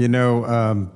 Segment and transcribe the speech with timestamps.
[0.00, 0.90] You know, um,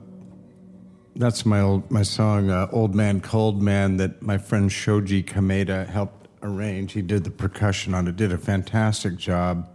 [1.15, 5.87] that's my old my song uh, "Old Man Cold Man" that my friend Shoji Kameda
[5.87, 6.95] helped arrange.
[6.95, 8.17] He did the percussion on it.
[8.17, 9.69] Did a fantastic job.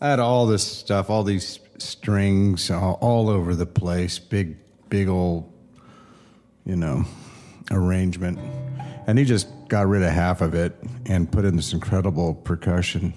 [0.00, 4.18] I had all this stuff, all these strings all, all over the place.
[4.18, 4.56] Big,
[4.88, 5.52] big old,
[6.64, 7.04] you know,
[7.70, 8.38] arrangement.
[9.06, 13.12] And he just got rid of half of it and put in this incredible percussion.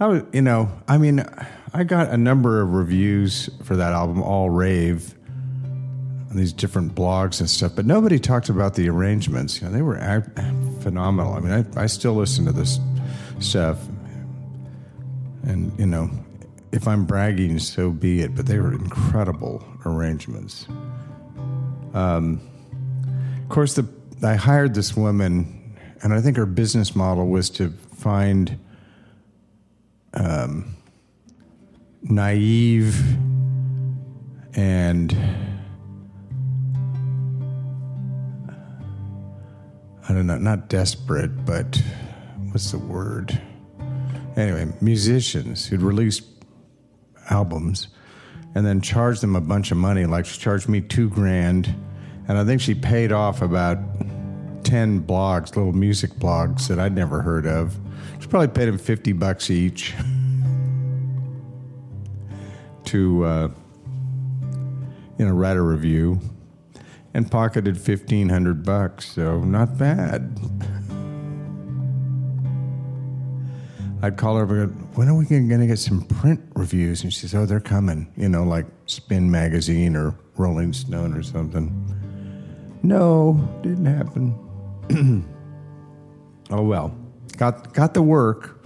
[0.00, 1.24] I was, you know, I mean,
[1.72, 5.14] I got a number of reviews for that album, all rave,
[6.30, 9.60] on these different blogs and stuff, but nobody talked about the arrangements.
[9.60, 9.96] You know, they were
[10.80, 11.34] phenomenal.
[11.34, 12.80] I mean, I, I still listen to this
[13.38, 13.78] stuff,
[15.44, 16.10] and you know,
[16.72, 18.34] if I'm bragging, so be it.
[18.34, 20.66] But they were incredible arrangements.
[21.94, 22.40] Um,
[23.40, 23.88] of course, the
[24.24, 28.58] I hired this woman, and I think her business model was to find
[30.14, 30.76] um,
[32.02, 33.00] naive
[34.54, 35.16] and
[40.08, 41.82] I don't know, not desperate, but
[42.50, 43.40] what's the word?
[44.36, 46.20] Anyway, musicians who'd release
[47.30, 47.88] albums
[48.54, 50.04] and then charge them a bunch of money.
[50.06, 51.74] Like she charged me two grand,
[52.28, 53.78] and I think she paid off about
[54.64, 57.78] 10 blogs, little music blogs that I'd never heard of.
[58.20, 59.94] She probably paid them 50 bucks each
[62.86, 63.48] to, uh,
[65.18, 66.20] you know, write a review
[67.14, 70.38] and pocketed 1500 bucks, so not bad.
[74.02, 77.02] I'd call her, when are we going to get some print reviews?
[77.02, 81.22] And she says, oh, they're coming, you know, like Spin Magazine or Rolling Stone or
[81.22, 81.72] something.
[82.82, 84.34] No, didn't happen.
[86.50, 86.94] oh well,
[87.34, 88.64] got got the work,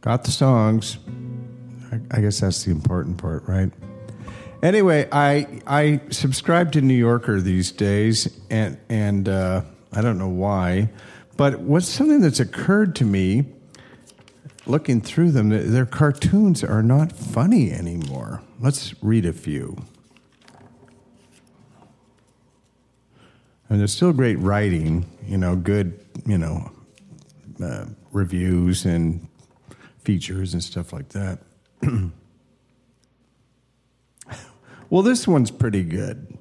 [0.00, 0.98] got the songs.
[1.92, 3.70] I, I guess that's the important part, right?
[4.62, 9.62] Anyway, I I subscribe to New Yorker these days, and and uh,
[9.92, 10.90] I don't know why,
[11.36, 13.44] but what's something that's occurred to me
[14.66, 18.42] looking through them, their cartoons are not funny anymore.
[18.60, 19.76] Let's read a few.
[23.68, 26.70] And there's still great writing, you know, good, you know,
[27.62, 29.28] uh, reviews and
[30.04, 31.40] features and stuff like that.
[34.94, 36.38] Well, this one's pretty good.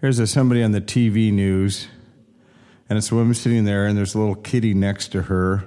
[0.00, 1.88] Here's a, somebody on the TV news,
[2.88, 5.64] and it's a woman sitting there, and there's a little kitty next to her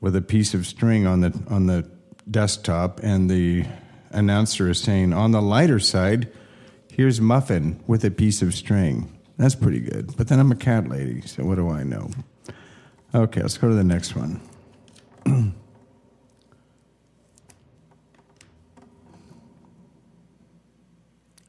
[0.00, 1.90] with a piece of string on the on the
[2.30, 3.66] desktop, and the
[4.12, 6.32] announcer is saying, "On the lighter side,
[6.90, 10.16] here's Muffin with a piece of string." That's pretty good.
[10.16, 12.08] But then I'm a cat lady, so what do I know?
[13.14, 14.40] Okay, let's go to the next one.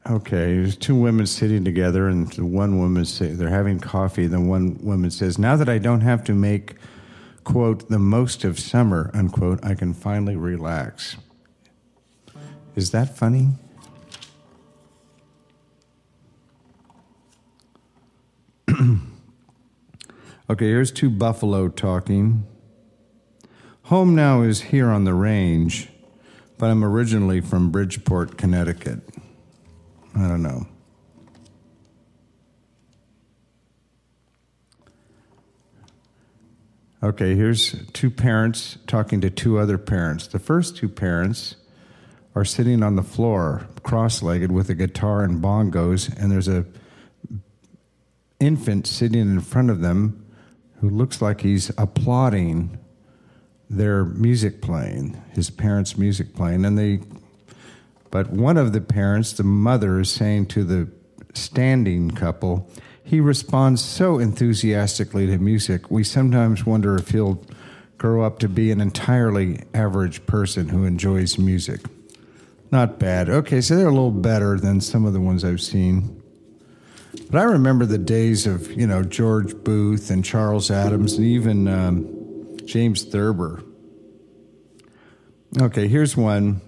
[0.08, 4.28] Okay, there's two women sitting together, and the one woman say they're having coffee.
[4.28, 6.76] The one woman says, "Now that I don't have to make
[7.42, 11.16] quote the most of summer unquote, I can finally relax."
[12.76, 13.48] Is that funny?
[20.48, 22.46] Okay, here's two buffalo talking.
[23.84, 25.88] Home now is here on the range,
[26.58, 29.00] but I'm originally from Bridgeport, Connecticut.
[30.14, 30.66] I don't know.
[37.02, 40.26] Okay, here's two parents talking to two other parents.
[40.26, 41.54] The first two parents
[42.34, 46.66] are sitting on the floor, cross legged, with a guitar and bongos, and there's a
[48.40, 50.25] infant sitting in front of them
[50.80, 52.78] who looks like he's applauding
[53.68, 57.00] their music playing, his parents' music playing, and they
[58.10, 60.88] but one of the parents, the mother, is saying to the
[61.34, 62.70] standing couple,
[63.04, 67.44] he responds so enthusiastically to music, we sometimes wonder if he'll
[67.98, 71.80] grow up to be an entirely average person who enjoys music.
[72.70, 73.28] Not bad.
[73.28, 76.15] Okay, so they're a little better than some of the ones I've seen.
[77.30, 81.68] But I remember the days of, you know, George Booth and Charles Addams and even
[81.68, 83.62] um, James Thurber.
[85.60, 86.60] Okay, here's one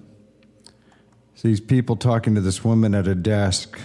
[1.42, 3.78] these people talking to this woman at a desk,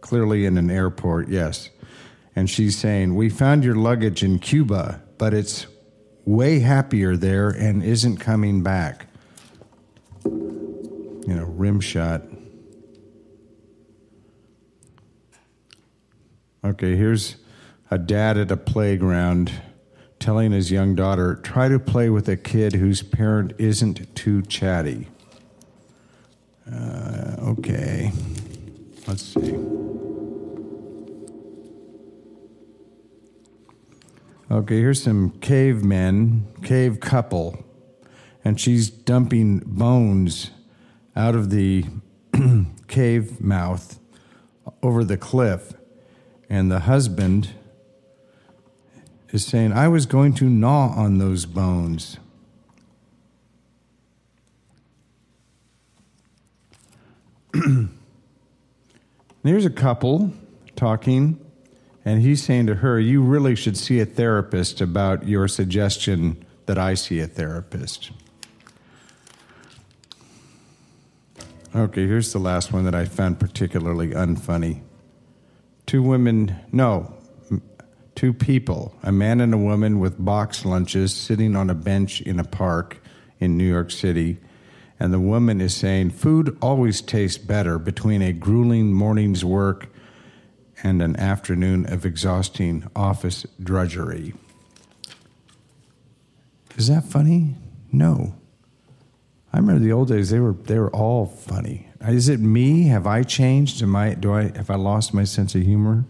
[0.00, 1.70] clearly in an airport, yes.
[2.36, 5.66] And she's saying, We found your luggage in Cuba, but it's
[6.24, 9.06] way happier there and isn't coming back.
[10.24, 12.22] You know, rim shot.
[16.62, 17.36] Okay, here's
[17.90, 19.50] a dad at a playground
[20.18, 25.08] telling his young daughter, try to play with a kid whose parent isn't too chatty.
[26.70, 28.12] Uh, okay.
[29.06, 29.56] Let's see.
[34.50, 37.64] Okay, here's some cavemen, cave couple,
[38.44, 40.50] and she's dumping bones
[41.16, 41.86] out of the
[42.88, 43.98] cave mouth
[44.82, 45.72] over the cliff.
[46.50, 47.50] And the husband
[49.30, 52.18] is saying, I was going to gnaw on those bones.
[59.42, 60.32] There's a couple
[60.74, 61.38] talking,
[62.04, 66.78] and he's saying to her, You really should see a therapist about your suggestion that
[66.78, 68.10] I see a therapist.
[71.74, 74.80] Okay, here's the last one that I found particularly unfunny.
[75.90, 77.12] Two women, no,
[78.14, 82.38] two people, a man and a woman with box lunches sitting on a bench in
[82.38, 83.02] a park
[83.40, 84.38] in New York City.
[85.00, 89.88] And the woman is saying, Food always tastes better between a grueling morning's work
[90.84, 94.32] and an afternoon of exhausting office drudgery.
[96.76, 97.56] Is that funny?
[97.90, 98.36] No.
[99.52, 101.89] I remember the old days; they were they were all funny.
[102.06, 102.84] Is it me?
[102.84, 103.82] Have I changed?
[103.82, 106.04] Am I do I have I lost my sense of humor?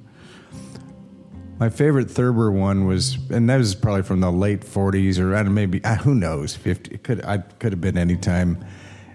[1.58, 5.84] My favorite Thurber one was, and that was probably from the late '40s or maybe
[5.84, 6.94] uh, who knows, '50.
[6.94, 8.64] It could I could have been any time.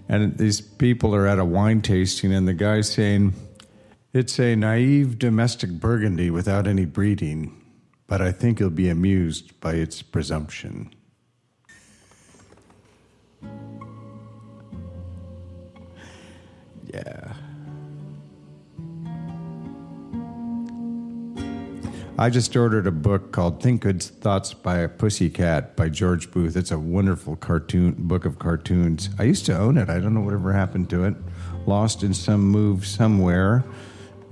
[0.08, 3.34] And these people are at a wine tasting, and the guy's saying,
[4.14, 7.60] "It's a naive domestic Burgundy without any breeding,
[8.06, 10.94] but I think you'll be amused by its presumption."
[16.94, 17.34] Yeah.
[22.18, 26.56] I just ordered a book called Think Good Thoughts by a Pussycat by George Booth.
[26.56, 29.10] It's a wonderful cartoon book of cartoons.
[29.20, 29.90] I used to own it.
[29.90, 31.16] I don't know whatever happened to it.
[31.66, 33.66] Lost in some move somewhere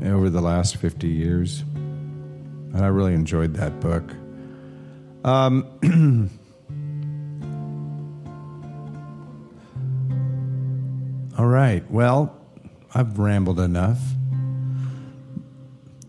[0.02, 1.60] over the last 50 years.
[1.62, 4.14] And I really enjoyed that book.
[5.26, 6.30] Um,
[11.38, 11.84] all right.
[11.92, 12.43] Well,
[12.96, 14.00] I've rambled enough.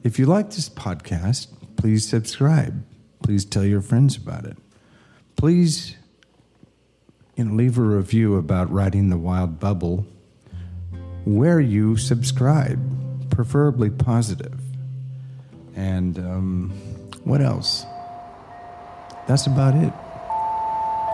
[0.02, 2.84] If you like this podcast, please subscribe.
[3.22, 4.58] Please tell your friends about it.
[5.36, 5.96] Please
[7.36, 10.06] you know, leave a review about Riding the Wild Bubble
[11.24, 12.78] where you subscribe,
[13.30, 14.60] preferably positive.
[15.74, 16.70] And um,
[17.24, 17.86] what else?
[19.26, 19.92] That's about it.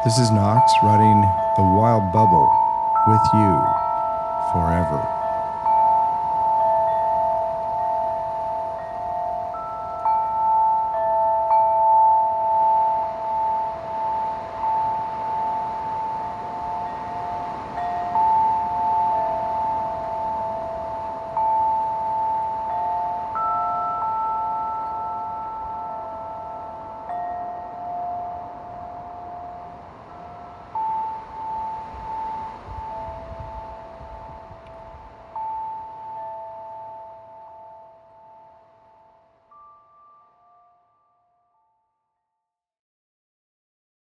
[0.05, 1.21] This is Knox riding
[1.57, 2.51] the Wild Bubble
[3.07, 5.20] with you forever.